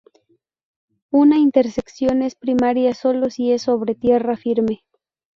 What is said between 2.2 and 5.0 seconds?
es primaria sólo si es sobre tierra firme.